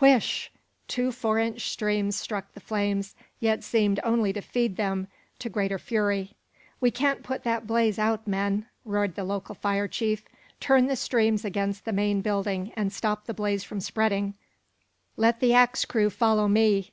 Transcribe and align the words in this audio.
Whish! 0.00 0.50
Two 0.88 1.12
four 1.12 1.38
inch 1.38 1.68
streams 1.68 2.16
struck 2.16 2.54
the 2.54 2.60
flames, 2.60 3.14
yet 3.38 3.62
seemed 3.62 4.00
only 4.02 4.32
to 4.32 4.40
feed 4.40 4.76
them 4.78 5.08
to 5.40 5.50
greater 5.50 5.78
fury. 5.78 6.32
"We 6.80 6.90
can't 6.90 7.22
put 7.22 7.42
that 7.44 7.66
blaze 7.66 7.98
out, 7.98 8.26
men!" 8.26 8.64
roared 8.86 9.14
the 9.14 9.24
local 9.24 9.54
fire 9.54 9.86
chief. 9.86 10.24
"Turn 10.58 10.86
the 10.86 10.96
streams 10.96 11.44
against 11.44 11.84
the 11.84 11.92
main 11.92 12.22
building 12.22 12.72
and 12.74 12.90
stop 12.94 13.26
the 13.26 13.34
blaze 13.34 13.62
from 13.62 13.80
spreading. 13.80 14.32
Let 15.18 15.40
the 15.40 15.52
axe 15.52 15.84
crew 15.84 16.08
follow 16.08 16.48
me!" 16.48 16.92